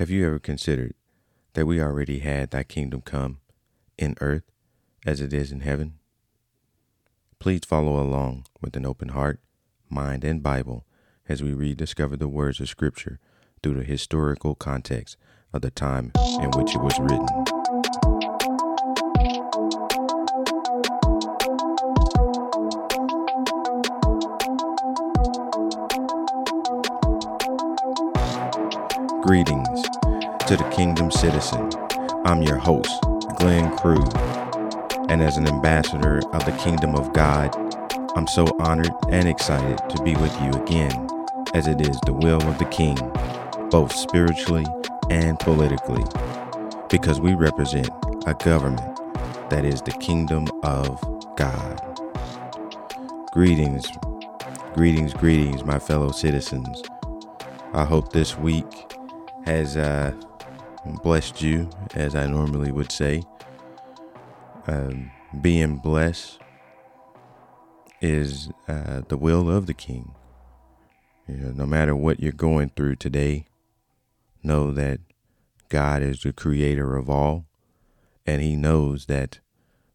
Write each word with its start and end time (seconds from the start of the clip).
Have 0.00 0.08
you 0.08 0.26
ever 0.26 0.38
considered 0.38 0.94
that 1.52 1.66
we 1.66 1.78
already 1.78 2.20
had 2.20 2.52
thy 2.52 2.62
kingdom 2.62 3.02
come 3.02 3.40
in 3.98 4.16
earth 4.22 4.44
as 5.04 5.20
it 5.20 5.34
is 5.34 5.52
in 5.52 5.60
heaven? 5.60 5.98
Please 7.38 7.66
follow 7.66 8.02
along 8.02 8.46
with 8.62 8.74
an 8.76 8.86
open 8.86 9.10
heart, 9.10 9.40
mind, 9.90 10.24
and 10.24 10.42
Bible 10.42 10.86
as 11.28 11.42
we 11.42 11.52
rediscover 11.52 12.16
the 12.16 12.28
words 12.28 12.60
of 12.60 12.70
Scripture 12.70 13.18
through 13.62 13.74
the 13.74 13.84
historical 13.84 14.54
context 14.54 15.18
of 15.52 15.60
the 15.60 15.70
time 15.70 16.12
in 16.40 16.50
which 16.52 16.74
it 16.74 16.80
was 16.80 16.98
written. 16.98 17.26
Greetings 29.20 29.89
to 30.50 30.56
the 30.56 30.70
Kingdom 30.70 31.12
Citizen. 31.12 31.70
I'm 32.24 32.42
your 32.42 32.56
host, 32.56 33.00
Glenn 33.38 33.70
Crew, 33.76 34.02
and 35.08 35.22
as 35.22 35.36
an 35.36 35.46
ambassador 35.46 36.18
of 36.32 36.44
the 36.44 36.58
Kingdom 36.64 36.96
of 36.96 37.12
God, 37.12 37.54
I'm 38.16 38.26
so 38.26 38.48
honored 38.58 38.90
and 39.10 39.28
excited 39.28 39.78
to 39.88 40.02
be 40.02 40.16
with 40.16 40.36
you 40.42 40.50
again, 40.60 41.08
as 41.54 41.68
it 41.68 41.80
is 41.80 42.00
the 42.00 42.12
will 42.12 42.42
of 42.42 42.58
the 42.58 42.64
King, 42.64 42.96
both 43.70 43.94
spiritually 43.94 44.66
and 45.08 45.38
politically, 45.38 46.02
because 46.88 47.20
we 47.20 47.34
represent 47.34 47.88
a 48.26 48.34
government 48.34 48.98
that 49.50 49.64
is 49.64 49.80
the 49.82 49.92
Kingdom 49.92 50.48
of 50.64 51.00
God. 51.36 51.80
Greetings, 53.30 53.86
greetings, 54.74 55.14
greetings, 55.14 55.62
my 55.62 55.78
fellow 55.78 56.10
citizens. 56.10 56.82
I 57.72 57.84
hope 57.84 58.12
this 58.12 58.36
week 58.36 58.66
has 59.46 59.76
uh, 59.76 60.12
blessed 60.84 61.42
you, 61.42 61.70
as 61.94 62.14
I 62.14 62.26
normally 62.26 62.72
would 62.72 62.92
say. 62.92 63.22
Um, 64.66 65.10
being 65.40 65.76
blessed 65.76 66.38
is 68.00 68.48
uh, 68.68 69.02
the 69.08 69.16
will 69.16 69.50
of 69.50 69.66
the 69.66 69.74
King. 69.74 70.14
You 71.28 71.36
know, 71.36 71.50
no 71.52 71.66
matter 71.66 71.94
what 71.94 72.20
you're 72.20 72.32
going 72.32 72.70
through 72.70 72.96
today, 72.96 73.46
know 74.42 74.72
that 74.72 75.00
God 75.68 76.02
is 76.02 76.20
the 76.20 76.32
creator 76.32 76.96
of 76.96 77.08
all, 77.08 77.46
and 78.26 78.42
He 78.42 78.56
knows 78.56 79.06
that 79.06 79.38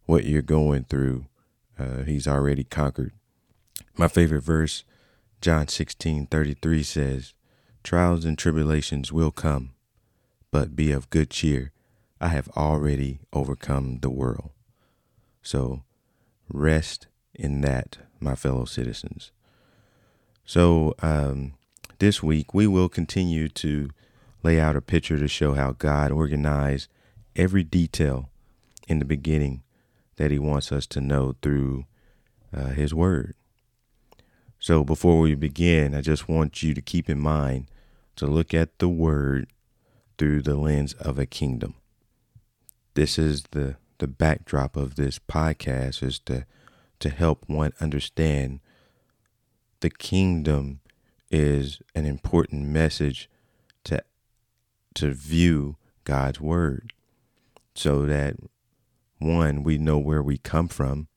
what 0.06 0.26
you're 0.26 0.42
going 0.42 0.86
through, 0.86 1.26
uh, 1.78 2.04
He's 2.04 2.28
already 2.28 2.64
conquered. 2.64 3.12
My 3.98 4.08
favorite 4.08 4.44
verse, 4.44 4.84
John 5.42 5.68
16 5.68 6.28
33 6.28 6.84
says, 6.84 7.34
Trials 7.84 8.26
and 8.26 8.38
tribulations 8.38 9.12
will 9.12 9.32
come, 9.32 9.75
but 10.56 10.74
be 10.74 10.94
of 10.94 11.10
good 11.10 11.30
cheer. 11.30 11.74
I 12.22 12.30
have 12.30 12.48
already 12.56 13.20
overcome 13.34 14.00
the 14.02 14.10
world. 14.10 14.52
So 15.44 15.84
rest 16.48 17.08
in 17.34 17.60
that, 17.60 17.98
my 18.22 18.36
fellow 18.36 18.64
citizens. 18.64 19.34
So 20.46 20.96
um, 21.02 21.56
this 22.00 22.24
week, 22.24 22.54
we 22.54 22.68
will 22.68 22.88
continue 22.88 23.50
to 23.50 23.90
lay 24.44 24.58
out 24.58 24.78
a 24.78 24.82
picture 24.82 25.20
to 25.20 25.28
show 25.28 25.56
how 25.56 25.74
God 25.74 26.10
organized 26.14 26.88
every 27.36 27.66
detail 27.66 28.30
in 28.88 29.00
the 29.00 29.04
beginning 29.04 29.62
that 30.16 30.32
He 30.32 30.40
wants 30.40 30.72
us 30.72 30.88
to 30.88 31.02
know 31.02 31.36
through 31.42 31.84
uh, 32.56 32.68
His 32.68 32.94
Word. 32.94 33.36
So 34.58 34.86
before 34.86 35.20
we 35.20 35.36
begin, 35.36 35.94
I 35.94 36.00
just 36.00 36.30
want 36.30 36.64
you 36.64 36.74
to 36.74 36.82
keep 36.82 37.10
in 37.10 37.20
mind 37.20 37.70
to 38.16 38.26
look 38.26 38.54
at 38.54 38.80
the 38.80 38.88
word 38.88 39.48
through 40.18 40.42
the 40.42 40.56
lens 40.56 40.94
of 40.94 41.20
a 41.20 41.26
kingdom. 41.26 41.76
This 42.94 43.18
is 43.18 43.44
the 43.52 43.76
the 43.98 44.08
backdrop 44.08 44.76
of 44.76 44.96
this 44.96 45.20
podcast 45.20 46.04
is 46.04 46.20
to 46.20 46.46
to 47.00 47.10
help 47.10 47.44
one 47.48 47.72
understand 47.80 48.60
the 49.80 49.90
kingdom 49.90 50.82
is 51.32 51.82
an 51.94 52.06
important 52.06 52.68
message 52.68 53.30
to 53.84 54.04
to 54.96 55.12
view 55.12 55.78
God's 56.04 56.42
word 56.42 56.94
so 57.74 58.06
that 58.06 58.36
one 59.18 59.64
we 59.64 59.78
know 59.78 59.98
where 59.98 60.24
we 60.24 60.38
come 60.38 60.68
from 60.68 61.08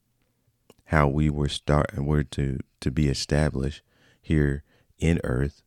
how 0.87 1.07
we 1.07 1.29
were 1.29 1.49
start 1.49 1.91
were 1.99 2.25
to 2.25 2.59
to 2.81 2.91
be 2.91 3.09
established 3.09 3.83
here 4.21 4.63
in 4.99 5.21
earth 5.25 5.63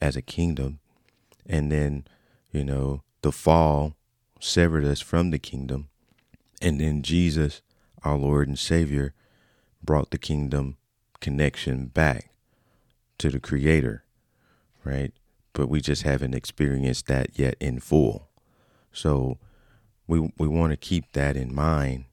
as 0.00 0.16
a 0.16 0.22
kingdom. 0.22 0.80
And 1.46 1.70
then, 1.70 2.04
you 2.52 2.64
know, 2.64 3.02
the 3.22 3.32
fall 3.32 3.96
severed 4.40 4.84
us 4.84 5.00
from 5.00 5.30
the 5.30 5.38
kingdom. 5.38 5.88
And 6.60 6.80
then 6.80 7.02
Jesus, 7.02 7.62
our 8.02 8.16
Lord 8.16 8.48
and 8.48 8.58
Savior, 8.58 9.14
brought 9.82 10.10
the 10.10 10.18
kingdom 10.18 10.76
connection 11.20 11.86
back 11.86 12.30
to 13.18 13.30
the 13.30 13.40
Creator, 13.40 14.04
right? 14.84 15.12
But 15.52 15.68
we 15.68 15.80
just 15.80 16.02
haven't 16.02 16.34
experienced 16.34 17.06
that 17.06 17.38
yet 17.38 17.56
in 17.60 17.80
full. 17.80 18.28
So 18.92 19.38
we 20.06 20.32
we 20.38 20.48
want 20.48 20.72
to 20.72 20.76
keep 20.76 21.12
that 21.12 21.36
in 21.36 21.54
mind 21.54 22.06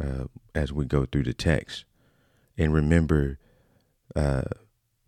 uh, 0.00 0.24
as 0.54 0.72
we 0.72 0.84
go 0.84 1.04
through 1.04 1.24
the 1.24 1.34
text, 1.34 1.84
and 2.56 2.74
remember 2.74 3.38
uh, 4.16 4.42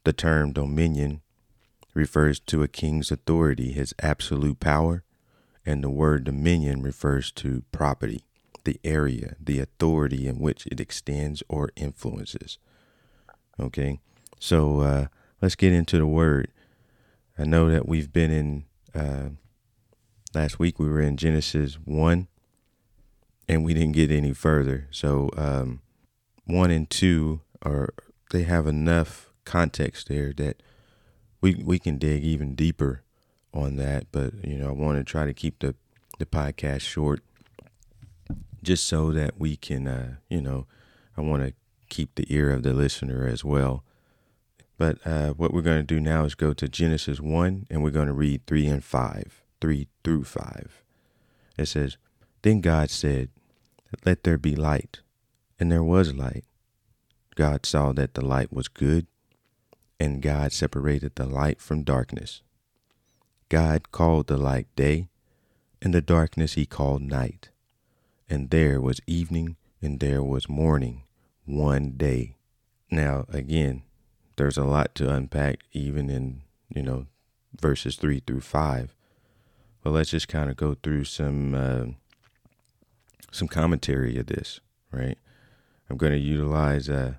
the 0.05 0.13
term 0.13 0.53
dominion 0.53 1.23
refers 1.95 2.41
to 2.41 2.63
a 2.63 2.69
king's 2.69 3.11
authority, 3.11 3.73
his 3.73 3.95
absolute 4.01 4.61
power, 4.61 5.03
and 5.67 5.83
the 5.83 5.91
word 5.91 6.25
dominion 6.25 6.83
refers 6.83 7.31
to 7.33 7.63
property, 7.73 8.25
the 8.65 8.81
area, 8.85 9.37
the 9.41 9.61
authority 9.61 10.27
in 10.27 10.39
which 10.39 10.67
it 10.67 10.81
extends 10.81 11.43
or 11.49 11.71
influences. 11.77 12.59
Okay, 13.59 14.01
so 14.39 14.81
uh, 14.81 15.07
let's 15.43 15.55
get 15.55 15.73
into 15.73 15.99
the 15.99 16.07
word. 16.07 16.49
I 17.39 17.45
know 17.45 17.71
that 17.71 17.89
we've 17.89 18.13
been 18.13 18.31
in, 18.31 18.65
uh, 18.95 19.31
last 20.35 20.59
week 20.59 20.79
we 20.79 20.89
were 20.89 21.01
in 21.01 21.17
Genesis 21.17 21.75
1, 21.85 22.29
and 23.49 23.65
we 23.65 23.75
didn't 23.75 23.93
get 23.93 24.11
any 24.11 24.33
further. 24.33 24.89
So, 24.91 25.31
um, 25.37 25.81
1 26.45 26.71
and 26.71 26.89
2 26.89 27.41
are, 27.63 27.95
they 28.31 28.45
have 28.45 28.67
enough 28.67 29.33
context 29.45 30.09
there 30.09 30.33
that 30.35 30.63
we 31.41 31.55
we 31.55 31.79
can 31.79 31.99
dig 31.99 32.23
even 32.23 32.55
deeper 32.55 33.03
on 33.53 33.77
that, 33.77 34.07
but 34.13 34.33
you 34.45 34.57
know, 34.57 34.69
I 34.69 34.73
want 34.73 34.99
to 34.99 35.05
try 35.05 35.25
to 35.25 35.35
keep 35.35 35.59
the 35.61 35.75
the 36.19 36.27
podcast 36.27 36.83
short, 36.83 37.23
just 38.63 38.87
so 38.87 39.11
that 39.13 39.39
we 39.39 39.57
can, 39.57 39.89
uh, 39.89 40.15
you 40.29 40.43
know, 40.43 40.67
I 41.17 41.23
want 41.23 41.43
to 41.47 41.55
keep 41.89 42.15
the 42.15 42.27
ear 42.29 42.51
of 42.51 42.63
the 42.63 42.75
listener 42.75 43.27
as 43.27 43.45
well. 43.45 43.83
But 44.77 44.99
uh, 45.05 45.31
what 45.31 45.53
we're 45.53 45.63
going 45.63 45.79
to 45.79 45.83
do 45.83 46.01
now 46.01 46.25
is 46.25 46.35
go 46.35 46.53
to 46.55 46.69
Genesis 46.69 47.21
one, 47.21 47.67
and 47.71 47.83
we're 47.83 47.91
going 47.91 48.07
to 48.07 48.13
read 48.13 48.47
three 48.47 48.67
and 48.67 48.85
five, 48.85 49.43
three 49.61 49.89
through 50.05 50.25
five. 50.25 50.85
It 51.59 51.67
says, 51.67 51.97
"Then 52.43 52.61
God 52.61 52.91
said, 52.91 53.31
Let 54.05 54.25
there 54.25 54.39
be 54.39 54.55
light, 54.55 55.01
and 55.59 55.71
there 55.71 55.83
was 55.83 56.15
light. 56.15 56.45
God 57.35 57.67
saw 57.67 57.93
that 57.93 58.15
the 58.15 58.25
light 58.25 58.53
was 58.53 58.69
good." 58.69 59.07
And 60.01 60.23
God 60.23 60.51
separated 60.51 61.15
the 61.15 61.27
light 61.27 61.61
from 61.61 61.83
darkness. 61.83 62.41
God 63.51 63.93
called 63.93 64.29
the 64.29 64.39
light 64.39 64.67
day, 64.75 65.09
and 65.83 65.93
the 65.93 66.01
darkness 66.01 66.55
he 66.55 66.65
called 66.65 67.03
night. 67.03 67.51
And 68.29 68.49
there 68.49 68.81
was 68.81 69.01
evening, 69.07 69.57
and 69.83 70.01
there 70.01 70.23
was 70.23 70.49
morning, 70.49 71.03
one 71.45 71.93
day. 71.99 72.37
Now, 72.91 73.27
again, 73.29 73.83
there's 74.37 74.57
a 74.57 74.65
lot 74.65 74.95
to 74.97 75.13
unpack, 75.13 75.61
even 75.73 76.09
in, 76.09 76.43
you 76.75 76.83
know, 76.83 77.07
verses 77.61 77.97
three 77.97 78.23
through 78.27 78.41
five. 78.41 78.95
But 79.83 79.91
let's 79.91 80.11
just 80.11 80.29
kind 80.29 80.49
of 80.49 80.57
go 80.57 80.77
through 80.83 81.05
some 81.05 81.55
uh, 81.55 81.85
some 83.31 83.49
commentary 83.49 84.19
of 84.19 84.27
this, 84.27 84.61
right? 84.91 85.19
I'm 85.89 85.97
going 85.97 86.13
to 86.13 86.19
utilize 86.19 86.89
uh, 86.89 87.15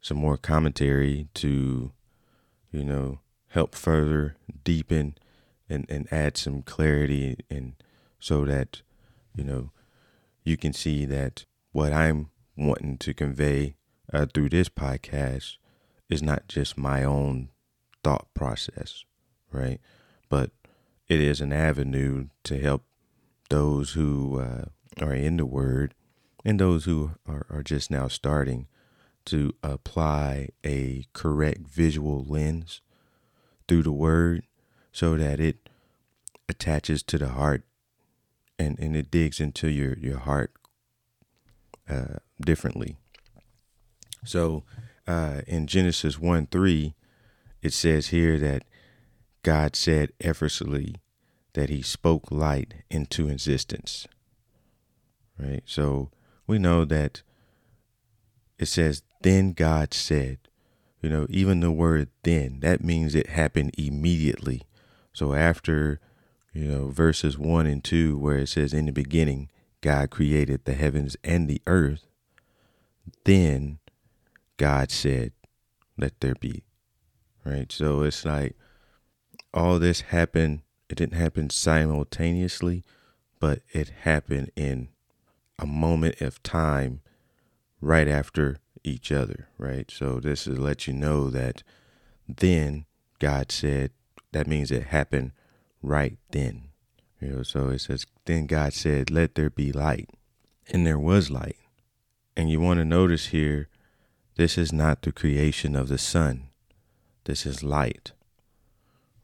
some 0.00 0.18
more 0.18 0.36
commentary 0.36 1.28
to 1.34 1.92
you 2.76 2.84
know, 2.84 3.20
help 3.48 3.74
further 3.74 4.36
deepen 4.62 5.16
and, 5.68 5.86
and 5.88 6.06
add 6.12 6.36
some 6.36 6.60
clarity 6.60 7.38
and 7.48 7.72
so 8.20 8.44
that, 8.44 8.82
you 9.34 9.42
know, 9.42 9.70
you 10.44 10.58
can 10.58 10.74
see 10.74 11.06
that 11.06 11.46
what 11.72 11.92
I'm 11.92 12.28
wanting 12.54 12.98
to 12.98 13.14
convey 13.14 13.76
uh, 14.12 14.26
through 14.26 14.50
this 14.50 14.68
podcast 14.68 15.56
is 16.10 16.22
not 16.22 16.48
just 16.48 16.76
my 16.76 17.02
own 17.02 17.48
thought 18.04 18.28
process, 18.34 19.04
right? 19.50 19.80
But 20.28 20.50
it 21.08 21.20
is 21.20 21.40
an 21.40 21.52
avenue 21.52 22.28
to 22.44 22.60
help 22.60 22.84
those 23.48 23.92
who 23.92 24.38
uh, 24.38 24.64
are 25.00 25.14
in 25.14 25.38
the 25.38 25.46
Word 25.46 25.94
and 26.44 26.60
those 26.60 26.84
who 26.84 27.12
are, 27.26 27.46
are 27.48 27.62
just 27.62 27.90
now 27.90 28.08
starting 28.08 28.68
to 29.26 29.54
apply 29.62 30.48
a 30.64 31.04
correct 31.12 31.66
visual 31.66 32.24
lens 32.26 32.80
through 33.68 33.82
the 33.82 33.92
word 33.92 34.44
so 34.92 35.16
that 35.16 35.40
it 35.40 35.68
attaches 36.48 37.02
to 37.02 37.18
the 37.18 37.28
heart 37.28 37.64
and, 38.58 38.78
and 38.78 38.96
it 38.96 39.10
digs 39.10 39.40
into 39.40 39.68
your, 39.68 39.96
your 39.98 40.18
heart 40.18 40.52
uh, 41.88 42.16
differently. 42.40 42.96
So 44.24 44.64
uh, 45.06 45.42
in 45.46 45.66
Genesis 45.66 46.18
1 46.18 46.46
3, 46.46 46.94
it 47.62 47.72
says 47.72 48.08
here 48.08 48.38
that 48.38 48.64
God 49.42 49.76
said 49.76 50.12
effortlessly 50.20 50.96
that 51.52 51.68
he 51.68 51.82
spoke 51.82 52.30
light 52.30 52.74
into 52.90 53.28
existence. 53.28 54.06
Right? 55.38 55.62
So 55.64 56.10
we 56.46 56.58
know 56.58 56.84
that 56.84 57.22
it 58.58 58.66
says, 58.66 59.02
then 59.22 59.52
God 59.52 59.94
said, 59.94 60.38
you 61.02 61.10
know, 61.10 61.26
even 61.28 61.60
the 61.60 61.70
word 61.70 62.08
then, 62.22 62.60
that 62.60 62.82
means 62.82 63.14
it 63.14 63.28
happened 63.28 63.74
immediately. 63.78 64.62
So 65.12 65.34
after, 65.34 66.00
you 66.52 66.64
know, 66.64 66.88
verses 66.88 67.38
one 67.38 67.66
and 67.66 67.82
two, 67.82 68.18
where 68.18 68.38
it 68.38 68.48
says, 68.48 68.72
in 68.72 68.86
the 68.86 68.92
beginning, 68.92 69.50
God 69.80 70.10
created 70.10 70.64
the 70.64 70.74
heavens 70.74 71.16
and 71.22 71.48
the 71.48 71.62
earth, 71.66 72.06
then 73.24 73.78
God 74.56 74.90
said, 74.90 75.32
let 75.96 76.20
there 76.20 76.34
be. 76.34 76.64
Right? 77.44 77.70
So 77.70 78.02
it's 78.02 78.24
like 78.24 78.56
all 79.54 79.78
this 79.78 80.00
happened, 80.02 80.62
it 80.88 80.96
didn't 80.96 81.18
happen 81.18 81.50
simultaneously, 81.50 82.84
but 83.38 83.60
it 83.72 83.90
happened 84.02 84.50
in 84.56 84.88
a 85.58 85.66
moment 85.66 86.20
of 86.20 86.42
time 86.42 87.00
right 87.80 88.08
after 88.08 88.58
each 88.86 89.10
other, 89.12 89.48
right? 89.58 89.90
So 89.90 90.20
this 90.20 90.46
is 90.46 90.58
let 90.58 90.86
you 90.86 90.92
know 90.92 91.30
that 91.30 91.62
then 92.28 92.86
God 93.18 93.50
said 93.50 93.90
that 94.32 94.46
means 94.46 94.70
it 94.70 94.84
happened 94.84 95.32
right 95.82 96.18
then. 96.30 96.68
You 97.20 97.28
know, 97.28 97.42
so 97.42 97.68
it 97.68 97.80
says 97.80 98.06
then 98.24 98.46
God 98.46 98.72
said, 98.72 99.10
"Let 99.10 99.34
there 99.34 99.50
be 99.50 99.72
light." 99.72 100.10
And 100.68 100.86
there 100.86 100.98
was 100.98 101.30
light. 101.30 101.56
And 102.36 102.50
you 102.50 102.60
want 102.60 102.78
to 102.78 102.84
notice 102.84 103.26
here 103.26 103.68
this 104.36 104.58
is 104.58 104.72
not 104.72 105.02
the 105.02 105.12
creation 105.12 105.74
of 105.74 105.88
the 105.88 105.98
sun. 105.98 106.48
This 107.24 107.46
is 107.46 107.62
light. 107.62 108.12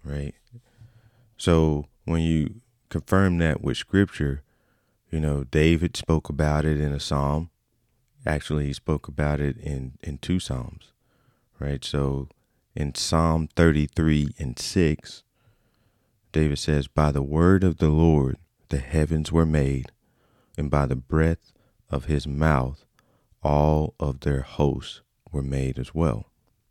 Right? 0.04 0.34
So 1.36 1.86
when 2.04 2.22
you 2.22 2.62
confirm 2.88 3.38
that 3.38 3.62
with 3.62 3.76
scripture, 3.76 4.42
you 5.10 5.20
know, 5.20 5.44
David 5.44 5.96
spoke 5.96 6.28
about 6.28 6.64
it 6.64 6.80
in 6.80 6.92
a 6.92 7.00
psalm. 7.00 7.50
Actually, 8.24 8.66
he 8.66 8.72
spoke 8.72 9.08
about 9.08 9.40
it 9.40 9.56
in, 9.58 9.92
in 10.02 10.18
two 10.18 10.38
psalms, 10.38 10.92
right? 11.58 11.84
So 11.84 12.28
in 12.74 12.94
Psalm 12.94 13.48
33 13.56 14.34
and 14.38 14.58
6, 14.58 15.22
David 16.30 16.58
says, 16.58 16.86
By 16.86 17.12
the 17.12 17.22
word 17.22 17.64
of 17.64 17.78
the 17.78 17.88
Lord 17.88 18.38
the 18.68 18.78
heavens 18.78 19.30
were 19.32 19.46
made, 19.46 19.90
and 20.56 20.70
by 20.70 20.86
the 20.86 20.96
breath 20.96 21.52
of 21.90 22.06
his 22.06 22.26
mouth 22.26 22.84
all 23.42 23.94
of 23.98 24.20
their 24.20 24.42
hosts 24.42 25.02
were 25.30 25.42
made 25.42 25.78
as 25.78 25.94
well. 25.94 26.26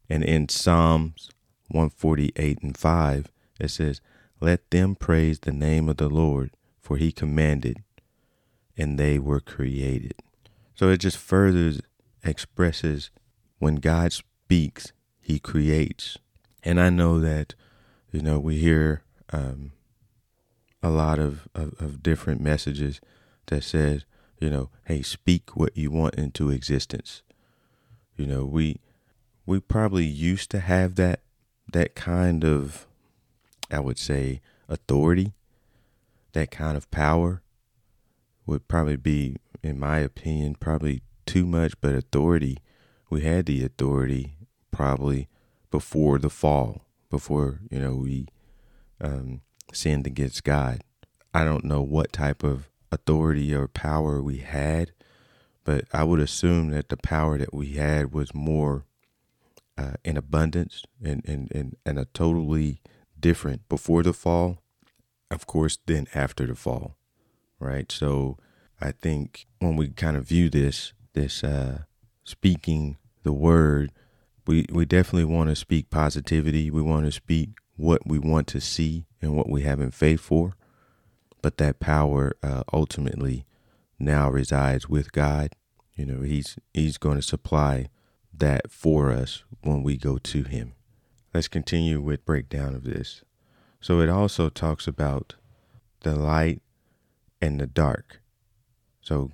And 0.10 0.24
in 0.24 0.50
Psalms 0.50 1.30
148 1.68 2.60
and 2.62 2.78
5, 2.78 3.32
it 3.60 3.70
says, 3.70 4.02
Let 4.40 4.70
them 4.72 4.96
praise 4.96 5.40
the 5.40 5.52
name 5.52 5.90
of 5.90 5.98
the 5.98 6.10
Lord, 6.10 6.52
for 6.80 6.98
he 6.98 7.12
commanded, 7.12 7.84
and 8.78 8.98
they 8.98 9.20
were 9.20 9.40
created. 9.40 10.16
So 10.82 10.90
it 10.90 10.98
just 10.98 11.18
further 11.18 11.74
expresses 12.24 13.12
when 13.60 13.76
God 13.76 14.12
speaks, 14.14 14.94
he 15.20 15.38
creates. 15.38 16.18
And 16.64 16.82
I 16.82 16.90
know 16.90 17.20
that, 17.20 17.54
you 18.12 18.20
know, 18.20 18.40
we 18.40 18.58
hear 18.58 19.04
um, 19.32 19.74
a 20.82 20.90
lot 20.90 21.20
of, 21.20 21.48
of, 21.54 21.80
of 21.80 22.02
different 22.02 22.42
messages 22.42 23.00
that 23.46 23.64
says, 23.64 24.06
you 24.40 24.50
know, 24.50 24.72
hey, 24.86 25.04
speak 25.04 25.56
what 25.56 25.78
you 25.78 25.92
want 25.92 26.16
into 26.16 26.50
existence. 26.50 27.22
You 28.18 28.26
know, 28.26 28.44
we 28.44 28.80
we 29.46 29.60
probably 29.60 30.06
used 30.06 30.50
to 30.50 30.62
have 30.62 30.96
that 30.96 31.20
that 31.72 31.94
kind 31.94 32.44
of 32.44 32.88
I 33.70 33.82
would 33.82 34.00
say 34.00 34.42
authority, 34.68 35.34
that 36.34 36.50
kind 36.50 36.76
of 36.76 36.90
power 36.90 37.44
would 38.48 38.68
probably 38.68 38.96
be 38.96 39.38
in 39.64 39.80
my 39.80 40.00
opinion 40.00 40.56
probably 40.56 41.02
too 41.26 41.46
much, 41.46 41.74
but 41.82 41.96
authority 41.96 42.58
we 43.12 43.22
had 43.22 43.46
the 43.46 43.64
authority 43.64 44.38
probably 44.72 45.28
before 45.70 46.18
the 46.18 46.30
fall, 46.30 46.86
before, 47.10 47.60
you 47.70 47.78
know, 47.78 47.94
we 47.96 48.28
um, 49.02 49.42
sinned 49.74 50.08
against 50.08 50.46
God. 50.46 50.82
I 51.34 51.44
don't 51.44 51.66
know 51.66 51.82
what 51.82 52.14
type 52.14 52.42
of 52.42 52.70
authority 52.90 53.54
or 53.54 53.68
power 53.68 54.22
we 54.24 54.38
had, 54.38 54.94
but 55.66 55.86
I 55.94 56.06
would 56.06 56.22
assume 56.22 56.72
that 56.72 56.88
the 56.88 56.98
power 56.98 57.38
that 57.38 57.54
we 57.54 57.74
had 57.74 58.14
was 58.14 58.34
more 58.34 58.86
uh, 59.78 59.94
in 60.06 60.16
abundance 60.16 60.84
and, 61.04 61.22
and, 61.28 61.52
and, 61.54 61.76
and 61.86 62.00
a 62.00 62.06
totally 62.06 62.82
different 63.20 63.68
before 63.68 64.04
the 64.04 64.14
fall, 64.14 64.60
of 65.30 65.48
course, 65.48 65.78
than 65.86 66.08
after 66.16 66.48
the 66.48 66.56
fall, 66.56 66.96
right? 67.60 67.92
So 67.92 68.38
I 68.82 68.92
think 68.92 69.46
when 69.60 69.76
we 69.76 69.90
kind 69.90 70.18
of 70.18 70.28
view 70.28 70.50
this, 70.50 70.94
this 71.14 71.44
uh, 71.44 71.84
speaking 72.24 72.98
the 73.24 73.34
word, 73.34 73.92
we, 74.48 74.66
we 74.72 74.86
definitely 74.86 75.26
want 75.26 75.50
to 75.50 75.56
speak 75.56 75.90
positivity. 75.90 76.72
We 76.72 76.82
want 76.82 77.06
to 77.06 77.12
speak 77.12 77.52
what 77.76 78.06
we 78.06 78.20
want 78.20 78.48
to 78.48 78.62
see 78.62 79.06
and 79.22 79.36
what 79.36 79.50
we 79.50 79.62
have 79.62 79.80
in 79.80 79.92
faith 79.92 80.20
for 80.20 80.56
but 81.42 81.58
that 81.58 81.80
power 81.80 82.34
uh, 82.44 82.64
ultimately 82.72 83.46
now 84.00 84.30
resides 84.30 84.88
with 84.88 85.12
God. 85.12 85.54
You 85.96 86.06
know, 86.06 86.22
He's 86.22 86.58
He's 86.74 86.98
going 86.98 87.18
to 87.18 87.22
supply 87.22 87.90
that 88.34 88.72
for 88.72 89.12
us 89.12 89.44
when 89.62 89.84
we 89.84 89.98
go 89.98 90.18
to 90.18 90.44
Him. 90.44 90.74
Let's 91.34 91.48
continue 91.48 92.02
with 92.02 92.26
breakdown 92.26 92.76
of 92.76 92.84
this. 92.84 93.24
So 93.80 94.00
it 94.00 94.10
also 94.10 94.50
talks 94.50 94.88
about 94.88 95.36
the 96.02 96.16
light 96.16 96.62
and 97.42 97.60
the 97.60 97.68
dark. 97.68 98.22
So 99.02 99.32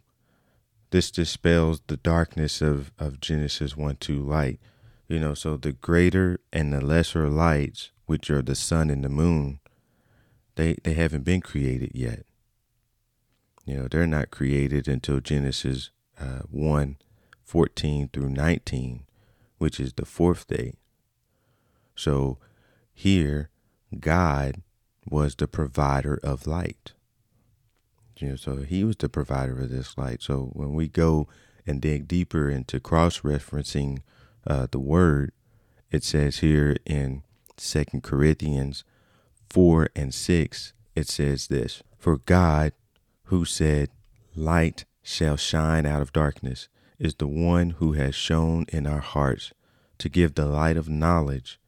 this 0.90 1.12
dispels 1.12 1.82
the 1.88 1.98
darkness 1.98 2.62
of, 2.62 2.92
of 2.98 3.20
Genesis 3.20 3.76
1 3.76 3.98
2 3.98 4.20
light. 4.20 4.60
You 5.08 5.20
know, 5.20 5.34
so 5.34 5.58
the 5.58 5.72
greater 5.72 6.40
and 6.52 6.74
the 6.74 6.82
lesser 6.82 7.30
lights, 7.30 7.92
which 8.06 8.30
are 8.30 8.42
the 8.42 8.56
sun 8.56 8.90
and 8.90 9.04
the 9.04 9.10
moon, 9.10 9.60
they 10.56 10.76
they 10.84 10.94
haven't 10.94 11.24
been 11.24 11.42
created 11.42 11.92
yet. 11.94 12.26
You 13.66 13.76
know, 13.76 13.88
they're 13.88 14.08
not 14.08 14.32
created 14.32 14.88
until 14.88 15.20
Genesis 15.20 15.92
uh, 16.20 16.42
1 16.50 16.98
14 17.44 18.10
through 18.12 18.30
19, 18.30 19.06
which 19.58 19.80
is 19.80 19.94
the 19.94 20.06
fourth 20.06 20.48
day. 20.48 20.74
So 21.96 22.38
here, 22.94 23.50
God 23.98 24.62
was 25.06 25.36
the 25.36 25.48
provider 25.48 26.20
of 26.22 26.46
light. 26.46 26.92
You 28.20 28.30
know, 28.30 28.36
so 28.36 28.58
he 28.58 28.84
was 28.84 28.98
the 28.98 29.10
provider 29.10 29.60
of 29.62 29.70
this 29.70 29.98
light. 29.98 30.22
So 30.22 30.50
when 30.54 30.74
we 30.74 30.88
go 30.88 31.28
and 31.66 31.82
dig 31.82 32.08
deeper 32.08 32.50
into 32.50 32.80
cross 32.80 33.20
referencing 33.20 34.00
uh, 34.46 34.68
the 34.72 34.80
word, 34.80 35.32
it 35.92 36.04
says 36.04 36.40
here 36.40 36.78
in 36.86 37.24
Second 37.58 38.04
Corinthians 38.04 38.84
4 39.50 39.90
and 39.96 40.14
6, 40.14 40.74
it 40.96 41.08
says 41.08 41.48
this 41.48 41.84
For 41.98 42.18
God, 42.18 42.74
who 43.26 43.46
said, 43.46 43.90
Light 44.36 44.86
shall 45.04 45.38
shine 45.38 45.86
out 45.86 46.02
of 46.02 46.14
darkness, 46.14 46.70
is 47.00 47.16
the 47.16 47.28
one 47.28 47.72
who 47.72 47.94
has 47.94 48.16
shone 48.16 48.66
in 48.70 48.88
our 48.88 49.00
hearts 49.00 49.54
to 50.00 50.10
give 50.10 50.36
the 50.36 50.46
light 50.46 50.78
of 50.78 50.90
knowledge 50.90 51.60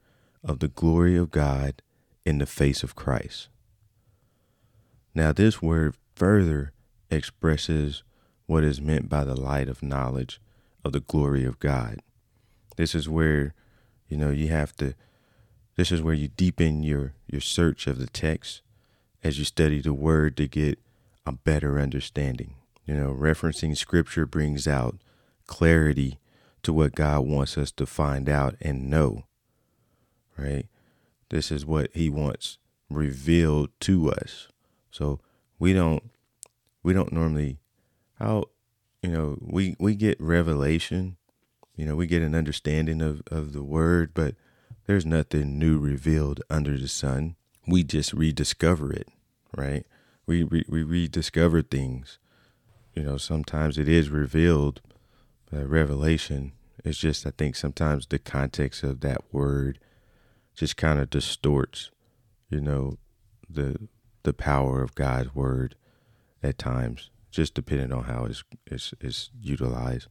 of 0.43 0.59
the 0.59 0.67
glory 0.67 1.15
of 1.15 1.31
God 1.31 1.81
in 2.25 2.39
the 2.39 2.45
face 2.45 2.83
of 2.83 2.95
Christ. 2.95 3.49
Now, 5.13 5.31
this 5.31 5.61
word 5.61 5.95
further 6.19 6.73
expresses 7.09 8.03
what 8.45 8.63
is 8.63 8.81
meant 8.81 9.09
by 9.09 9.23
the 9.23 9.39
light 9.39 9.69
of 9.69 9.81
knowledge 9.81 10.39
of 10.83 10.91
the 10.91 10.99
glory 10.99 11.45
of 11.45 11.59
God. 11.59 12.01
This 12.75 12.93
is 12.93 13.07
where, 13.09 13.53
you 14.07 14.17
know, 14.17 14.29
you 14.29 14.49
have 14.49 14.75
to 14.77 14.93
this 15.75 15.93
is 15.93 16.01
where 16.01 16.13
you 16.13 16.27
deepen 16.27 16.83
your, 16.83 17.13
your 17.25 17.39
search 17.39 17.87
of 17.87 17.99
the 17.99 18.07
text 18.07 18.61
as 19.23 19.39
you 19.39 19.45
study 19.45 19.79
the 19.79 19.93
word 19.93 20.35
to 20.35 20.45
get 20.45 20.77
a 21.25 21.31
better 21.31 21.79
understanding. 21.79 22.55
You 22.85 22.95
know, 22.95 23.13
referencing 23.17 23.77
scripture 23.77 24.25
brings 24.25 24.67
out 24.67 24.97
clarity 25.47 26.19
to 26.63 26.73
what 26.73 26.95
God 26.95 27.21
wants 27.21 27.57
us 27.57 27.71
to 27.71 27.85
find 27.85 28.27
out 28.27 28.55
and 28.59 28.89
know. 28.89 29.23
Right? 30.37 30.65
This 31.29 31.49
is 31.49 31.65
what 31.65 31.91
he 31.93 32.09
wants 32.09 32.57
revealed 32.89 33.69
to 33.79 34.11
us. 34.11 34.49
So 34.91 35.21
we 35.59 35.73
don't 35.73 36.09
we 36.81 36.93
don't 36.93 37.13
normally 37.13 37.59
how 38.17 38.45
you 39.01 39.09
know, 39.09 39.37
we 39.41 39.75
we 39.79 39.95
get 39.95 40.19
revelation, 40.19 41.17
you 41.75 41.85
know, 41.85 41.95
we 41.95 42.07
get 42.07 42.21
an 42.21 42.35
understanding 42.35 43.01
of, 43.01 43.21
of 43.31 43.53
the 43.53 43.63
word, 43.63 44.11
but 44.13 44.35
there's 44.85 45.05
nothing 45.05 45.57
new 45.57 45.79
revealed 45.79 46.41
under 46.49 46.77
the 46.77 46.87
sun. 46.87 47.35
We 47.67 47.83
just 47.83 48.13
rediscover 48.13 48.91
it, 48.91 49.07
right? 49.55 49.85
We, 50.25 50.43
we, 50.43 50.65
we 50.67 50.83
rediscover 50.83 51.61
things. 51.61 52.17
You 52.93 53.03
know, 53.03 53.17
sometimes 53.17 53.77
it 53.77 53.87
is 53.87 54.09
revealed, 54.09 54.81
but 55.49 55.69
revelation 55.69 56.53
is 56.83 56.97
just, 56.97 57.25
I 57.25 57.31
think 57.31 57.55
sometimes 57.55 58.07
the 58.07 58.19
context 58.19 58.83
of 58.83 59.01
that 59.01 59.21
word 59.31 59.79
just 60.55 60.75
kind 60.75 60.99
of 60.99 61.09
distorts, 61.09 61.91
you 62.49 62.59
know, 62.59 62.97
the 63.49 63.77
the 64.29 64.33
power 64.33 64.83
of 64.83 64.93
God's 64.93 65.33
word 65.33 65.73
at 66.43 66.59
times, 66.59 67.09
just 67.31 67.55
depending 67.55 67.91
on 67.91 68.03
how 68.03 68.25
it's 68.25 68.43
it's, 68.67 68.93
it's 69.01 69.31
utilized. 69.41 70.07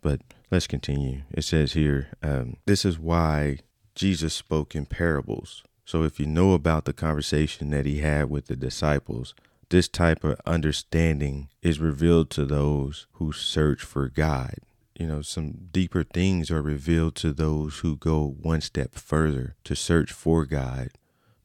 But 0.00 0.22
let's 0.50 0.66
continue. 0.66 1.22
It 1.30 1.44
says 1.44 1.74
here, 1.74 2.08
um, 2.20 2.56
this 2.66 2.84
is 2.84 2.98
why 2.98 3.58
Jesus 3.94 4.34
spoke 4.34 4.74
in 4.74 4.86
parables. 4.86 5.62
So 5.84 6.02
if 6.02 6.18
you 6.18 6.26
know 6.26 6.52
about 6.52 6.84
the 6.84 6.92
conversation 6.92 7.70
that 7.70 7.86
he 7.86 7.98
had 7.98 8.28
with 8.28 8.46
the 8.46 8.56
disciples, 8.56 9.34
this 9.68 9.86
type 9.86 10.24
of 10.24 10.40
understanding 10.44 11.48
is 11.62 11.78
revealed 11.78 12.28
to 12.30 12.44
those 12.44 13.06
who 13.12 13.32
search 13.32 13.82
for 13.82 14.08
God. 14.08 14.54
You 14.98 15.06
know, 15.06 15.22
some 15.22 15.68
deeper 15.70 16.02
things 16.02 16.50
are 16.50 16.60
revealed 16.60 17.14
to 17.16 17.32
those 17.32 17.78
who 17.78 17.96
go 17.96 18.34
one 18.40 18.62
step 18.62 18.96
further 18.96 19.54
to 19.62 19.76
search 19.76 20.10
for 20.10 20.44
God, 20.44 20.90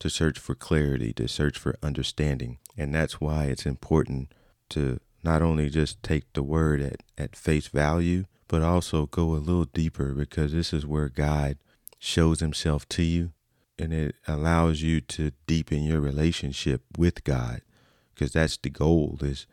to 0.06 0.10
search 0.10 0.38
for 0.38 0.56
clarity, 0.56 1.12
to 1.14 1.28
search 1.28 1.58
for 1.58 1.76
understanding. 1.82 2.60
And 2.78 2.94
that's 2.94 3.20
why 3.20 3.46
it's 3.46 3.66
important 3.66 4.32
to 4.70 5.00
not 5.24 5.42
only 5.42 5.70
just 5.70 6.02
take 6.04 6.32
the 6.34 6.44
word 6.44 6.82
at, 6.82 7.02
at 7.18 7.36
face 7.36 7.68
value, 7.68 8.26
but 8.48 8.62
also 8.62 9.08
go 9.08 9.34
a 9.34 9.42
little 9.42 9.66
deeper 9.66 10.14
because 10.14 10.52
this 10.52 10.72
is 10.74 10.86
where 10.86 11.10
God 11.10 11.58
shows 11.98 12.40
himself 12.40 12.88
to 12.90 13.02
you 13.02 13.32
and 13.80 13.92
it 13.92 14.16
allows 14.28 14.84
you 14.84 15.02
to 15.02 15.32
deepen 15.48 15.84
your 15.84 16.00
relationship 16.00 16.84
with 16.98 17.24
God 17.24 17.62
because 18.14 18.34
that's 18.34 18.58
the 18.58 18.70
goal 18.70 19.18
is 19.22 19.48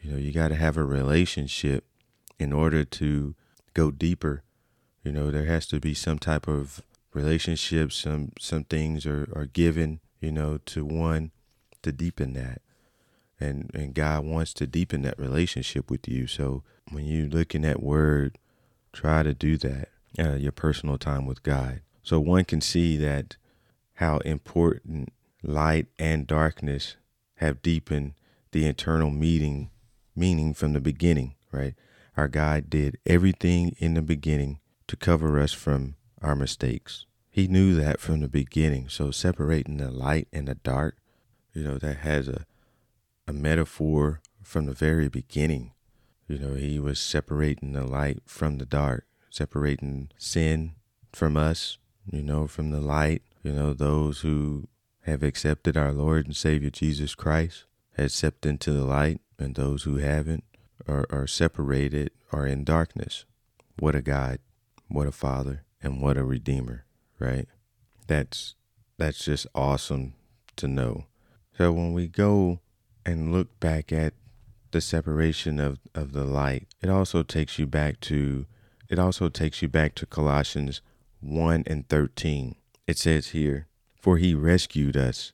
you 0.00 0.10
know 0.10 0.18
you 0.18 0.32
got 0.32 0.48
to 0.48 0.56
have 0.56 0.76
a 0.76 0.84
relationship 0.84 1.84
in 2.38 2.52
order 2.52 2.84
to 2.84 3.34
go 3.72 3.90
deeper 3.90 4.42
you 5.04 5.12
know 5.12 5.30
there 5.30 5.44
has 5.44 5.66
to 5.66 5.78
be 5.78 5.94
some 5.94 6.18
type 6.18 6.48
of 6.48 6.82
relationship 7.12 7.92
some 7.92 8.32
some 8.38 8.64
things 8.64 9.06
are, 9.06 9.28
are 9.34 9.46
given 9.46 10.00
you 10.20 10.32
know 10.32 10.58
to 10.66 10.84
one 10.84 11.30
to 11.82 11.92
deepen 11.92 12.32
that. 12.34 12.62
And 13.40 13.70
and 13.74 13.94
God 13.94 14.24
wants 14.24 14.54
to 14.54 14.66
deepen 14.66 15.02
that 15.02 15.18
relationship 15.18 15.90
with 15.90 16.08
you. 16.08 16.26
So 16.26 16.62
when 16.90 17.04
you 17.04 17.28
look 17.28 17.54
in 17.54 17.62
that 17.62 17.82
word 17.82 18.38
try 18.92 19.22
to 19.22 19.34
do 19.34 19.56
that 19.56 19.88
uh, 20.18 20.34
your 20.34 20.52
personal 20.52 20.98
time 20.98 21.26
with 21.26 21.42
God. 21.42 21.80
So 22.02 22.20
one 22.20 22.44
can 22.44 22.60
see 22.60 22.96
that 22.98 23.36
how 23.94 24.18
important 24.18 25.12
light 25.42 25.86
and 25.98 26.26
darkness 26.26 26.96
have 27.36 27.62
deepened 27.62 28.14
the 28.52 28.66
internal 28.66 29.10
meaning 29.10 29.70
meaning 30.14 30.52
from 30.52 30.74
the 30.74 30.80
beginning, 30.80 31.34
right? 31.50 31.74
Our 32.16 32.28
God 32.28 32.68
did 32.68 32.98
everything 33.06 33.74
in 33.78 33.94
the 33.94 34.02
beginning 34.02 34.60
to 34.88 34.96
cover 34.96 35.40
us 35.40 35.52
from 35.52 35.94
our 36.22 36.36
mistakes. 36.36 37.06
He 37.30 37.48
knew 37.48 37.74
that 37.74 38.00
from 38.00 38.20
the 38.20 38.28
beginning. 38.28 38.88
So 38.88 39.10
separating 39.10 39.78
the 39.78 39.90
light 39.90 40.28
and 40.32 40.48
the 40.48 40.54
dark, 40.54 40.98
you 41.52 41.62
know, 41.62 41.78
that 41.78 41.98
has 41.98 42.28
a 42.28 42.46
a 43.26 43.32
metaphor 43.32 44.20
from 44.42 44.66
the 44.66 44.72
very 44.72 45.08
beginning. 45.08 45.72
You 46.28 46.38
know, 46.38 46.54
he 46.54 46.78
was 46.78 46.98
separating 47.00 47.72
the 47.72 47.84
light 47.84 48.20
from 48.26 48.58
the 48.58 48.66
dark, 48.66 49.06
separating 49.30 50.10
sin 50.18 50.72
from 51.12 51.36
us, 51.36 51.78
you 52.10 52.22
know, 52.22 52.46
from 52.46 52.70
the 52.70 52.80
light, 52.80 53.22
you 53.42 53.52
know, 53.52 53.74
those 53.74 54.20
who 54.20 54.68
have 55.02 55.22
accepted 55.22 55.76
our 55.76 55.92
Lord 55.92 56.26
and 56.26 56.36
Savior 56.36 56.70
Jesus 56.70 57.14
Christ 57.14 57.64
has 57.96 58.14
stepped 58.14 58.46
into 58.46 58.72
the 58.72 58.84
light, 58.84 59.20
and 59.38 59.54
those 59.54 59.82
who 59.82 59.96
haven't 59.96 60.44
are, 60.88 61.06
are 61.10 61.26
separated, 61.26 62.10
are 62.32 62.46
in 62.46 62.64
darkness. 62.64 63.24
What 63.78 63.94
a 63.94 64.00
God, 64.00 64.38
what 64.88 65.06
a 65.06 65.12
Father, 65.12 65.64
and 65.82 66.00
what 66.00 66.16
a 66.16 66.24
Redeemer, 66.24 66.84
right? 67.18 67.48
That's 68.06 68.54
that's 68.98 69.24
just 69.24 69.46
awesome 69.54 70.14
to 70.56 70.68
know. 70.68 71.06
So 71.56 71.72
when 71.72 71.92
we 71.92 72.06
go 72.06 72.60
and 73.04 73.32
look 73.32 73.58
back 73.58 73.92
at 73.92 74.14
the 74.70 74.80
separation 74.80 75.60
of, 75.60 75.78
of 75.94 76.12
the 76.12 76.24
light, 76.24 76.68
it 76.80 76.88
also 76.88 77.22
takes 77.22 77.58
you 77.58 77.66
back 77.66 78.00
to 78.00 78.46
it 78.88 78.98
also 78.98 79.28
takes 79.28 79.62
you 79.62 79.68
back 79.68 79.94
to 79.96 80.06
Colossians 80.06 80.82
1 81.20 81.64
and 81.66 81.88
13. 81.88 82.56
It 82.86 82.98
says 82.98 83.28
here, 83.28 83.66
For 83.96 84.18
he 84.18 84.34
rescued 84.34 84.96
us 84.96 85.32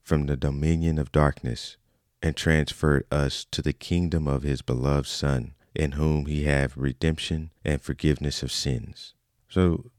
from 0.00 0.26
the 0.26 0.36
dominion 0.36 0.98
of 0.98 1.10
darkness 1.10 1.76
and 2.22 2.36
transferred 2.36 3.06
us 3.10 3.44
to 3.50 3.62
the 3.62 3.72
kingdom 3.72 4.28
of 4.28 4.44
his 4.44 4.62
beloved 4.62 5.08
Son, 5.08 5.54
in 5.74 5.92
whom 5.92 6.26
he 6.26 6.44
have 6.44 6.76
redemption 6.76 7.50
and 7.64 7.82
forgiveness 7.82 8.42
of 8.42 8.52
sins. 8.52 9.14
So 9.50 9.90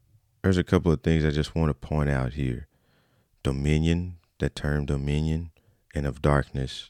there's 0.41 0.57
a 0.57 0.63
couple 0.63 0.91
of 0.91 1.01
things 1.01 1.25
I 1.25 1.29
just 1.29 1.55
want 1.55 1.69
to 1.69 1.87
point 1.87 2.09
out 2.09 2.33
here. 2.33 2.67
Dominion, 3.43 4.17
that 4.39 4.55
term 4.55 4.85
dominion, 4.85 5.51
and 5.93 6.07
of 6.07 6.21
darkness, 6.21 6.89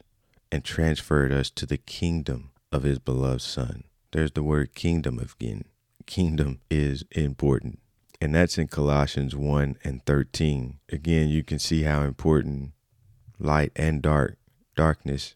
and 0.52 0.64
transferred 0.64 1.32
us 1.32 1.50
to 1.50 1.66
the 1.66 1.78
kingdom 1.78 2.52
of 2.72 2.84
his 2.84 3.00
beloved 3.00 3.42
Son. 3.42 3.84
There's 4.12 4.32
the 4.32 4.44
word 4.44 4.76
kingdom 4.76 5.18
again. 5.20 5.66
Kingdom 6.06 6.62
is 6.70 7.04
important. 7.12 7.80
And 8.22 8.36
that's 8.36 8.60
in 8.60 8.68
Colossians 8.68 9.36
1 9.36 9.78
and 9.84 10.06
13. 10.06 10.78
Again, 10.90 11.30
you 11.30 11.44
can 11.44 11.58
see 11.58 11.84
how 11.84 12.04
important 12.04 12.74
light 13.40 13.72
and 13.76 14.02
dark 14.02 14.38
darkness 14.76 15.36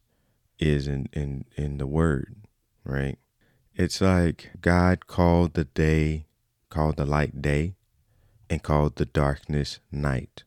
is 0.60 0.88
in, 0.88 1.10
in, 1.12 1.46
in 1.56 1.78
the 1.78 1.88
word, 1.88 2.36
right? 2.84 3.18
It's 3.74 4.00
like 4.00 4.52
God 4.62 5.08
called 5.08 5.56
the 5.56 5.66
day, 5.66 6.28
called 6.76 6.98
the 6.98 7.06
light 7.06 7.42
day, 7.42 7.74
and 8.50 8.62
called 8.62 8.98
the 8.98 9.06
darkness 9.06 9.80
night. 9.94 10.44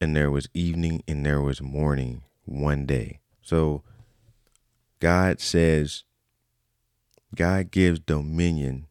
And 0.00 0.16
there 0.16 0.30
was 0.30 0.48
evening 0.54 1.02
and 1.06 1.26
there 1.26 1.42
was 1.42 1.60
morning 1.60 2.22
one 2.46 2.86
day. 2.86 3.20
So 3.42 3.82
God 4.98 5.40
says, 5.40 6.04
God 7.34 7.70
gives 7.70 8.00
dominion 8.00 8.86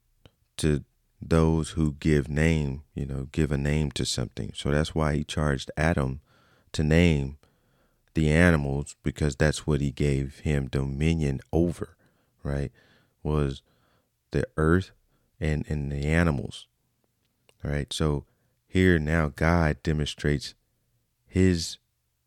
to 0.57 0.83
those 1.19 1.71
who 1.71 1.93
give 1.93 2.29
name, 2.29 2.83
you 2.93 3.07
know, 3.07 3.27
give 3.31 3.51
a 3.51 3.57
name 3.57 3.89
to 3.93 4.05
something. 4.05 4.51
So 4.53 4.69
that's 4.69 4.93
why 4.93 5.15
he 5.15 5.23
charged 5.23 5.71
Adam 5.77 6.21
to 6.73 6.83
name 6.83 7.39
the 8.13 8.29
animals 8.29 8.95
because 9.01 9.35
that's 9.35 9.65
what 9.65 9.81
he 9.81 9.89
gave 9.89 10.41
him 10.41 10.67
dominion 10.67 11.39
over, 11.51 11.97
right? 12.43 12.71
Was 13.23 13.63
the 14.29 14.47
earth 14.57 14.91
and, 15.39 15.65
and 15.67 15.91
the 15.91 16.05
animals. 16.05 16.67
Right? 17.63 17.91
So 17.91 18.25
here 18.67 18.99
now 18.99 19.31
God 19.35 19.81
demonstrates 19.83 20.53
his 21.25 21.77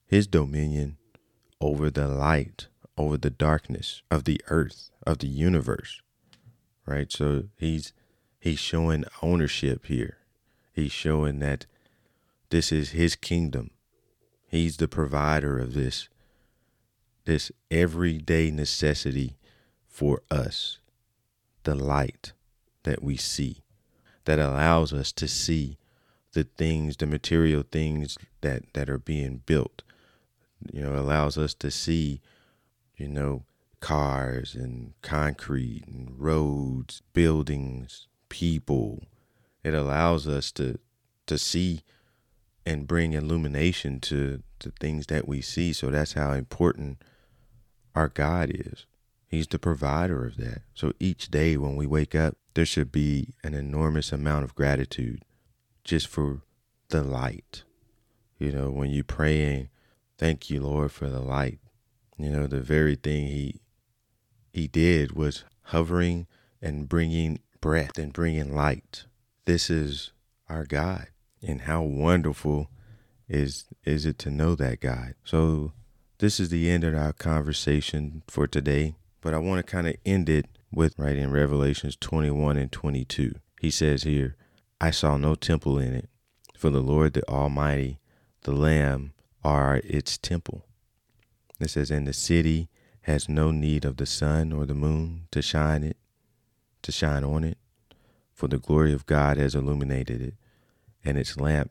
his 0.07 0.27
dominion 0.27 0.97
over 1.61 1.89
the 1.89 2.09
light, 2.09 2.67
over 2.99 3.17
the 3.17 3.31
darkness 3.31 4.03
of 4.11 4.25
the 4.25 4.41
earth, 4.49 4.91
of 5.07 5.19
the 5.19 5.29
universe. 5.29 6.03
Right? 6.85 7.11
So 7.13 7.45
he's 7.57 7.93
he's 8.41 8.59
showing 8.59 9.05
ownership 9.23 9.87
here. 9.87 10.19
He's 10.73 10.93
showing 10.93 11.39
that 11.41 11.67
this 12.51 12.73
is 12.73 12.91
his 12.91 13.15
kingdom 13.17 13.71
He's 14.51 14.79
the 14.79 14.89
provider 14.89 15.61
of 15.61 15.75
this 15.75 16.09
this 17.25 17.53
everyday 17.71 18.51
necessity 18.51 19.37
for 19.87 20.23
us. 20.29 20.79
The 21.63 21.77
light 21.77 22.33
that 22.85 23.03
we 23.03 23.17
see 23.17 23.63
that 24.25 24.39
allows 24.39 24.93
us 24.93 25.13
to 25.13 25.27
see 25.27 25.77
the 26.33 26.45
things, 26.45 26.97
the 26.97 27.07
material 27.07 27.65
things 27.71 28.17
that 28.41 28.63
that 28.75 28.89
are 28.89 28.99
being 28.99 29.43
built. 29.47 29.83
You 30.73 30.83
know, 30.83 30.95
allows 30.95 31.39
us 31.39 31.55
to 31.55 31.71
see, 31.71 32.21
you 32.97 33.09
know, 33.09 33.45
cars 33.81 34.55
and 34.55 34.93
concrete 35.03 35.85
and 35.87 36.15
roads, 36.19 37.03
buildings, 37.13 38.07
people. 38.29 39.03
It 39.65 39.75
allows 39.75 40.29
us 40.29 40.53
to 40.53 40.79
to 41.27 41.39
see 41.39 41.83
and 42.67 42.87
bring 42.87 43.15
illumination 43.15 44.01
to 44.01 44.43
the 44.61 44.73
things 44.79 45.07
that 45.07 45.27
we 45.27 45.41
see. 45.41 45.73
So 45.73 45.91
that's 45.91 46.13
how 46.13 46.33
important 46.33 46.99
our 47.95 48.09
God 48.09 48.51
is. 48.55 48.85
He's 49.31 49.47
the 49.47 49.61
provider 49.61 50.27
of 50.27 50.37
that. 50.39 50.63
So 50.75 50.93
each 50.99 51.31
day 51.31 51.57
when 51.57 51.77
we 51.77 51.87
wake 51.87 52.17
up, 52.17 52.37
there 52.55 52.67
should 52.67 52.91
be 52.91 53.35
an 53.45 53.55
enormous 53.55 54.13
amount 54.13 54.43
of 54.43 54.57
gratitude 54.57 55.23
just 55.85 56.09
for 56.09 56.43
the 56.89 57.03
light. 57.03 57.63
You 58.39 58.51
know, 58.51 58.71
when 58.71 58.91
you're 58.91 59.05
praying, 59.05 59.69
thank 60.19 60.51
you, 60.51 60.61
Lord, 60.61 60.91
for 60.91 61.09
the 61.09 61.21
light. 61.21 61.61
You 62.19 62.31
know, 62.31 62.47
the 62.49 62.61
very 62.61 62.97
thing 62.97 63.29
he 63.29 63.61
he 64.53 64.67
did 64.67 65.13
was 65.13 65.45
hovering 65.67 66.27
and 66.61 66.89
bringing 66.89 67.39
breath 67.61 67.99
and 67.99 68.13
bringing 68.13 68.55
light. 68.55 69.05
This 69.45 69.71
is 69.71 70.13
our 70.49 70.65
God 70.65 71.07
and 71.41 71.63
how 71.63 71.83
wonderful 71.83 72.69
is 73.29 73.67
is 73.85 74.05
it 74.05 74.19
to 74.19 74.31
know 74.31 74.57
that 74.57 74.81
God. 74.81 75.15
So 75.25 75.73
this 76.19 76.41
is 76.41 76.49
the 76.49 76.69
end 76.69 76.85
of 76.85 76.95
our 76.95 77.13
conversation 77.13 78.23
for 78.27 78.47
today, 78.47 78.97
but 79.21 79.35
I 79.35 79.39
want 79.39 79.65
to 79.65 79.71
kind 79.71 79.87
of 79.87 79.97
end 80.05 80.29
it 80.29 80.47
with 80.73 80.99
right 80.99 81.17
in 81.17 81.31
Revelations 81.31 81.97
21 81.97 82.57
and 82.57 82.71
22. 82.71 83.35
He 83.61 83.71
says 83.71 84.05
here, 84.05 84.37
I 84.81 84.91
saw 84.91 85.17
no 85.17 85.35
temple 85.35 85.79
in 85.79 85.95
it, 85.95 86.09
for 86.57 86.71
the 86.71 86.81
Lord 86.81 87.13
the 87.13 87.29
Almighty, 87.29 87.99
the 88.43 88.53
Lamb, 88.53 89.13
are 89.45 89.81
its 89.85 90.17
temple. 90.17 90.65
It 91.59 91.71
says, 91.71 91.91
And 91.91 92.07
the 92.07 92.13
city 92.13 92.69
has 93.03 93.29
no 93.29 93.51
need 93.51 93.85
of 93.85 93.97
the 93.97 94.07
sun 94.07 94.53
or 94.53 94.67
the 94.67 94.75
moon 94.75 95.27
to 95.33 95.43
shine 95.43 95.83
it, 95.83 95.97
to 96.83 96.93
shine 96.93 97.25
on 97.25 97.45
it, 97.45 97.59
for 98.33 98.49
the 98.49 98.59
glory 98.59 98.93
of 98.93 99.07
God 99.07 99.37
has 99.37 99.55
illuminated 99.55 100.23
it, 100.23 100.35
and 101.05 101.19
its 101.19 101.39
lamp 101.39 101.71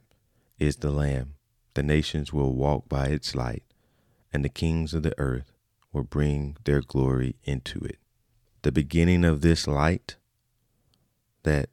is 0.60 0.78
the 0.78 0.92
Lamb. 0.92 1.36
The 1.74 1.84
nations 1.84 2.34
will 2.34 2.54
walk 2.54 2.90
by 2.90 3.08
its 3.08 3.34
light, 3.34 3.64
and 4.32 4.44
the 4.44 4.50
kings 4.50 4.94
of 4.94 5.04
the 5.04 5.18
earth 5.18 5.52
will 5.92 6.04
bring 6.04 6.58
their 6.66 6.82
glory 6.82 7.36
into 7.44 7.80
it. 7.80 7.98
The 8.62 8.72
beginning 8.72 9.24
of 9.24 9.42
this 9.42 9.68
light, 9.68 10.18
that 11.44 11.70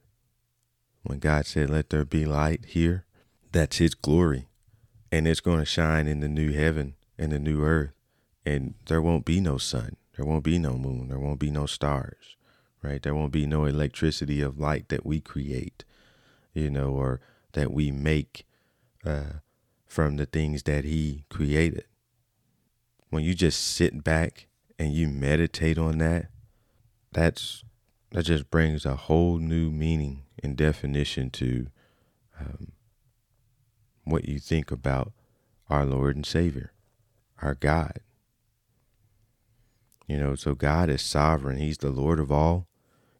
when 1.02 1.18
God 1.18 1.46
said, 1.46 1.70
Let 1.70 1.90
there 1.90 2.04
be 2.04 2.24
light 2.24 2.66
here, 2.66 3.04
that's 3.52 3.78
His 3.78 3.94
glory. 3.94 4.48
And 5.12 5.26
it's 5.26 5.40
going 5.40 5.60
to 5.60 5.64
shine 5.64 6.06
in 6.06 6.20
the 6.20 6.28
new 6.28 6.52
heaven 6.52 6.94
and 7.18 7.32
the 7.32 7.38
new 7.38 7.64
earth. 7.64 7.92
And 8.44 8.74
there 8.86 9.02
won't 9.02 9.24
be 9.24 9.40
no 9.40 9.58
sun, 9.58 9.96
there 10.16 10.24
won't 10.24 10.44
be 10.44 10.58
no 10.58 10.78
moon, 10.78 11.08
there 11.08 11.18
won't 11.18 11.40
be 11.40 11.50
no 11.50 11.66
stars, 11.66 12.36
right? 12.82 13.02
There 13.02 13.14
won't 13.14 13.32
be 13.32 13.46
no 13.46 13.64
electricity 13.64 14.40
of 14.40 14.58
light 14.58 14.88
that 14.88 15.04
we 15.04 15.20
create, 15.20 15.84
you 16.54 16.70
know, 16.70 16.90
or 16.90 17.20
that 17.54 17.72
we 17.72 17.90
make 17.90 18.46
uh, 19.04 19.40
from 19.86 20.16
the 20.16 20.26
things 20.26 20.62
that 20.64 20.84
He 20.84 21.24
created 21.28 21.86
when 23.16 23.24
you 23.24 23.34
just 23.34 23.64
sit 23.64 24.04
back 24.04 24.46
and 24.78 24.92
you 24.92 25.08
meditate 25.08 25.78
on 25.78 25.96
that, 25.96 26.26
that's 27.12 27.64
that 28.10 28.24
just 28.24 28.50
brings 28.50 28.84
a 28.84 28.94
whole 28.94 29.38
new 29.38 29.70
meaning 29.70 30.24
and 30.42 30.54
definition 30.54 31.30
to 31.30 31.68
um, 32.38 32.72
what 34.04 34.28
you 34.28 34.38
think 34.38 34.70
about 34.70 35.14
our 35.70 35.86
Lord 35.86 36.14
and 36.14 36.26
Savior, 36.26 36.74
our 37.40 37.54
God. 37.54 38.00
You 40.06 40.18
know, 40.18 40.34
so 40.34 40.54
God 40.54 40.90
is 40.90 41.00
sovereign. 41.00 41.56
He's 41.56 41.78
the 41.78 41.88
Lord 41.88 42.20
of 42.20 42.30
all, 42.30 42.68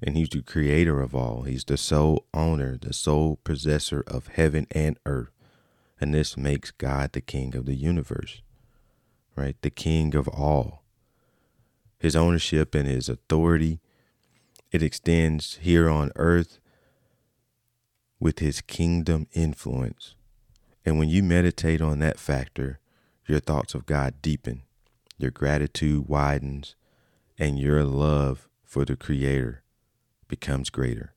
and 0.02 0.14
He's 0.14 0.28
the 0.28 0.42
creator 0.42 1.00
of 1.00 1.14
all. 1.14 1.44
He's 1.44 1.64
the 1.64 1.78
sole 1.78 2.26
owner, 2.34 2.76
the 2.76 2.92
sole 2.92 3.38
possessor 3.44 4.04
of 4.06 4.26
heaven 4.26 4.66
and 4.72 4.98
earth. 5.06 5.30
And 5.98 6.12
this 6.12 6.36
makes 6.36 6.70
God 6.70 7.14
the 7.14 7.22
King 7.22 7.56
of 7.56 7.64
the 7.64 7.76
universe 7.76 8.42
right? 9.36 9.56
The 9.62 9.70
king 9.70 10.14
of 10.16 10.28
all. 10.28 10.82
His 11.98 12.16
ownership 12.16 12.74
and 12.74 12.88
his 12.88 13.08
authority, 13.08 13.80
it 14.72 14.82
extends 14.82 15.58
here 15.60 15.88
on 15.88 16.12
earth 16.16 16.58
with 18.18 18.38
his 18.38 18.60
kingdom 18.60 19.26
influence. 19.32 20.14
And 20.84 20.98
when 20.98 21.08
you 21.08 21.22
meditate 21.22 21.80
on 21.80 21.98
that 21.98 22.18
factor, 22.18 22.78
your 23.26 23.40
thoughts 23.40 23.74
of 23.74 23.86
God 23.86 24.22
deepen, 24.22 24.62
your 25.18 25.30
gratitude 25.30 26.08
widens, 26.08 26.76
and 27.38 27.58
your 27.58 27.84
love 27.84 28.48
for 28.64 28.84
the 28.84 28.96
Creator 28.96 29.62
becomes 30.28 30.70
greater. 30.70 31.12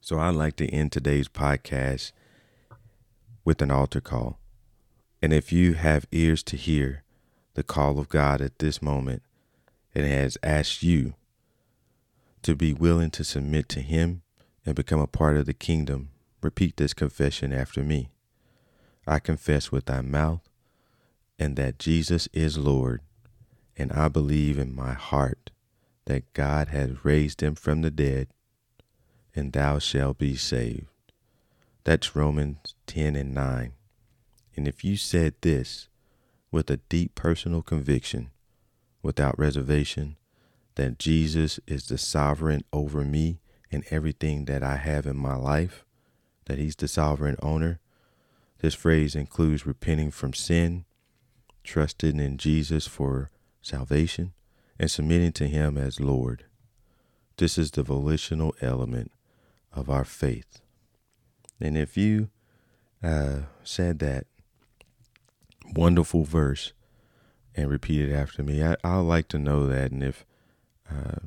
So 0.00 0.18
I'd 0.18 0.34
like 0.34 0.56
to 0.56 0.68
end 0.68 0.90
today's 0.92 1.28
podcast 1.28 2.12
with 3.44 3.62
an 3.62 3.70
altar 3.70 4.00
call. 4.00 4.39
And 5.22 5.32
if 5.32 5.52
you 5.52 5.74
have 5.74 6.06
ears 6.12 6.42
to 6.44 6.56
hear 6.56 7.02
the 7.54 7.62
call 7.62 7.98
of 7.98 8.08
God 8.08 8.40
at 8.40 8.58
this 8.58 8.80
moment 8.80 9.22
and 9.94 10.06
has 10.06 10.38
asked 10.42 10.82
you 10.82 11.14
to 12.42 12.54
be 12.54 12.72
willing 12.72 13.10
to 13.10 13.24
submit 13.24 13.68
to 13.70 13.80
Him 13.80 14.22
and 14.64 14.74
become 14.74 15.00
a 15.00 15.06
part 15.06 15.36
of 15.36 15.46
the 15.46 15.54
kingdom, 15.54 16.10
repeat 16.42 16.76
this 16.76 16.94
confession 16.94 17.52
after 17.52 17.82
me. 17.82 18.10
I 19.06 19.18
confess 19.18 19.70
with 19.70 19.86
thy 19.86 20.00
mouth 20.00 20.48
and 21.38 21.56
that 21.56 21.78
Jesus 21.78 22.28
is 22.32 22.58
Lord, 22.58 23.00
and 23.76 23.92
I 23.92 24.08
believe 24.08 24.58
in 24.58 24.74
my 24.74 24.92
heart 24.92 25.50
that 26.04 26.32
God 26.34 26.68
has 26.68 27.04
raised 27.04 27.42
him 27.42 27.54
from 27.54 27.82
the 27.82 27.90
dead, 27.90 28.28
and 29.34 29.52
thou 29.52 29.78
shalt 29.78 30.18
be 30.18 30.36
saved. 30.36 30.86
That's 31.84 32.14
Romans 32.14 32.74
10 32.86 33.16
and 33.16 33.32
9. 33.32 33.72
And 34.56 34.66
if 34.66 34.84
you 34.84 34.96
said 34.96 35.34
this 35.40 35.88
with 36.50 36.70
a 36.70 36.78
deep 36.88 37.14
personal 37.14 37.62
conviction, 37.62 38.30
without 39.02 39.38
reservation, 39.38 40.16
that 40.74 40.98
Jesus 40.98 41.60
is 41.66 41.86
the 41.86 41.98
sovereign 41.98 42.62
over 42.72 43.04
me 43.04 43.40
and 43.70 43.84
everything 43.90 44.46
that 44.46 44.62
I 44.62 44.76
have 44.76 45.06
in 45.06 45.16
my 45.16 45.36
life, 45.36 45.84
that 46.46 46.58
He's 46.58 46.76
the 46.76 46.88
sovereign 46.88 47.36
owner, 47.42 47.80
this 48.58 48.74
phrase 48.74 49.14
includes 49.14 49.64
repenting 49.64 50.10
from 50.10 50.34
sin, 50.34 50.84
trusting 51.64 52.20
in 52.20 52.36
Jesus 52.36 52.86
for 52.86 53.30
salvation, 53.62 54.32
and 54.78 54.90
submitting 54.90 55.32
to 55.32 55.48
Him 55.48 55.78
as 55.78 56.00
Lord. 56.00 56.44
This 57.36 57.56
is 57.56 57.70
the 57.70 57.82
volitional 57.82 58.54
element 58.60 59.12
of 59.72 59.88
our 59.88 60.04
faith. 60.04 60.60
And 61.58 61.76
if 61.76 61.96
you 61.96 62.28
uh, 63.02 63.40
said 63.62 63.98
that 64.00 64.26
wonderful 65.74 66.24
verse 66.24 66.72
and 67.54 67.70
repeat 67.70 68.08
it 68.08 68.12
after 68.12 68.42
me. 68.42 68.62
I, 68.62 68.76
I 68.84 68.96
like 68.96 69.28
to 69.28 69.38
know 69.38 69.66
that, 69.66 69.90
and 69.90 70.02
if 70.02 70.24
uh, 70.90 71.26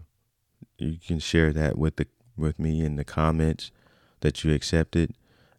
you 0.77 0.97
can 1.05 1.19
share 1.19 1.51
that 1.53 1.77
with 1.77 1.97
the 1.97 2.07
with 2.35 2.57
me 2.57 2.83
in 2.83 2.95
the 2.95 3.03
comments 3.03 3.71
that 4.21 4.43
you 4.43 4.53
accepted, 4.53 5.13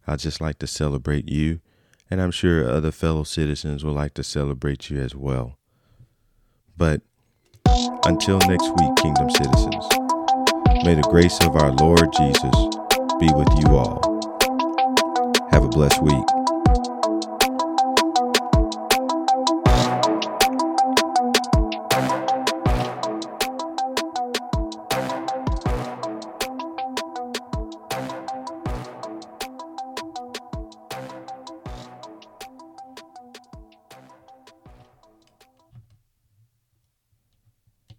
I'd 0.05 0.19
just 0.19 0.41
like 0.41 0.59
to 0.59 0.67
celebrate 0.67 1.29
you, 1.29 1.61
and 2.09 2.21
I'm 2.21 2.31
sure 2.31 2.69
other 2.69 2.91
fellow 2.91 3.23
citizens 3.23 3.83
would 3.83 3.95
like 3.95 4.13
to 4.15 4.23
celebrate 4.23 4.89
you 4.89 4.99
as 4.99 5.15
well. 5.15 5.57
But 6.77 7.01
until 8.05 8.39
next 8.39 8.69
week, 8.69 8.95
Kingdom 8.97 9.29
citizens, 9.29 9.85
may 10.83 10.95
the 10.95 11.07
grace 11.09 11.39
of 11.45 11.55
our 11.55 11.71
Lord 11.71 12.11
Jesus 12.17 12.55
be 13.19 13.31
with 13.33 13.49
you 13.59 13.75
all. 13.75 14.01
Have 15.51 15.63
a 15.63 15.69
blessed 15.69 16.01
week. 16.03 16.44